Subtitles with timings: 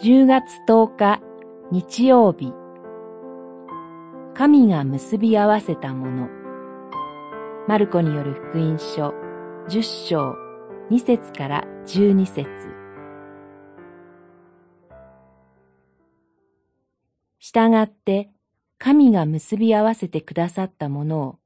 [0.00, 1.20] 10月10日
[1.72, 2.54] 日曜日。
[4.32, 6.28] 神が結び合わせたもの。
[7.66, 9.12] マルコによる福音書
[9.68, 10.34] 10章
[10.92, 12.48] 2節から12節。
[17.40, 18.30] したがって
[18.78, 21.38] 神が結び合わせてくださったものを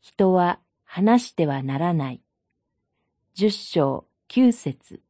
[0.00, 2.22] 人は話してはならない。
[3.36, 5.02] 10章9節。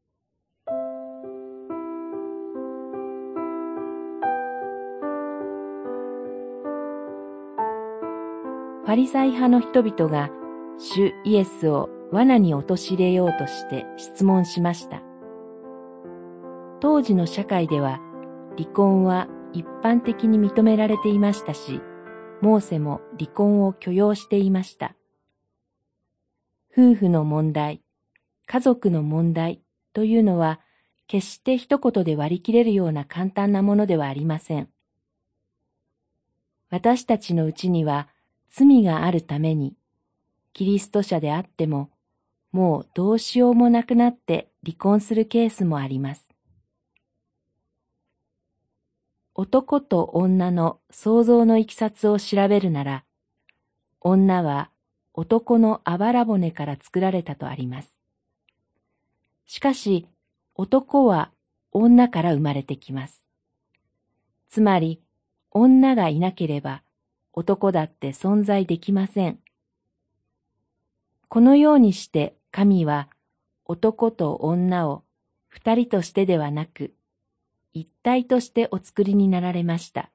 [8.88, 10.30] ファリサイ派の人々が
[10.78, 15.02] 主イエスを罠に陥れようとして質問しました。
[16.80, 18.01] 当時の社会では
[18.56, 21.82] 離婚は一般的に認められていましたし、
[22.41, 24.95] モーセも離婚を許容していました。
[26.73, 27.82] 夫婦の問題、
[28.46, 29.60] 家族の問題
[29.93, 30.60] というのは
[31.09, 34.70] 決して一言で割り切れるような簡単なものではありません。
[36.70, 38.09] 私たちのうちには
[38.51, 39.74] 罪があるために、
[40.52, 41.91] キリスト者であっても、
[42.52, 46.29] もうどうしようもなくなって離婚するケースもあります。
[49.35, 53.04] 男と女の想像のいきさつを調べるなら、
[54.01, 54.71] 女は
[55.13, 57.99] 男のあばら骨から作られたとあります。
[59.45, 60.09] しかし、
[60.54, 61.30] 男は
[61.71, 63.24] 女から生まれてきます。
[64.49, 65.00] つまり、
[65.50, 66.82] 女がいなければ、
[67.39, 69.39] 男だって存在できません。
[71.28, 73.09] このようにして神は
[73.65, 75.05] 男と女を
[75.47, 76.94] 二人としてではなく、
[77.72, 80.11] 一体としてお作りになられました。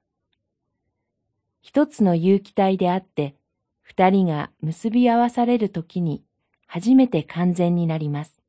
[1.62, 3.36] 一つの有機体であって、
[3.84, 6.26] 二人が結び合わされるときに
[6.68, 8.42] 初めて完全になります。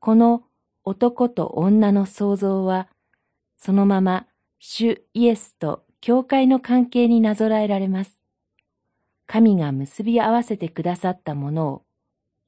[0.00, 0.42] この
[0.84, 2.88] 男と女の創造は、
[3.56, 4.26] そのまま
[4.58, 8.20] 主イエスと教会の関係になぞらえられます。
[9.26, 11.82] 神が結び合わせてくださったものを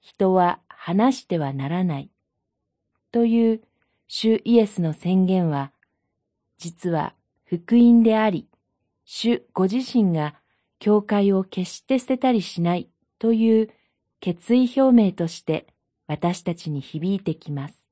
[0.01, 2.11] 人は話してはならない
[3.11, 3.61] という
[4.07, 5.73] 主イエスの宣言は
[6.57, 7.15] 実は
[7.47, 8.47] 福音であり、
[9.05, 10.37] 主ご自身が
[10.79, 13.71] 教会を決して捨てたりしないという
[14.21, 15.67] 決意表明として
[16.07, 17.88] 私たちに響いてきます。